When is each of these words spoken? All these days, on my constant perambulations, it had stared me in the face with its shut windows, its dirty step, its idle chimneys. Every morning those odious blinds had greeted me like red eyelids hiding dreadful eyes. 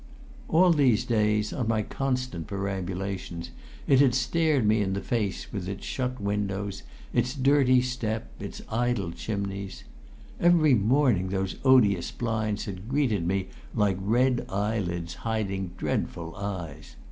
All 0.49 0.71
these 0.71 1.05
days, 1.05 1.53
on 1.53 1.67
my 1.67 1.83
constant 1.83 2.47
perambulations, 2.47 3.51
it 3.85 3.99
had 3.99 4.15
stared 4.15 4.65
me 4.65 4.81
in 4.81 4.93
the 4.93 4.99
face 5.01 5.53
with 5.53 5.69
its 5.69 5.85
shut 5.85 6.19
windows, 6.19 6.81
its 7.13 7.35
dirty 7.35 7.83
step, 7.83 8.31
its 8.39 8.63
idle 8.71 9.11
chimneys. 9.11 9.83
Every 10.39 10.73
morning 10.73 11.29
those 11.29 11.57
odious 11.63 12.09
blinds 12.09 12.65
had 12.65 12.89
greeted 12.89 13.27
me 13.27 13.49
like 13.75 13.97
red 14.01 14.43
eyelids 14.49 15.13
hiding 15.21 15.73
dreadful 15.77 16.35
eyes. 16.35 16.95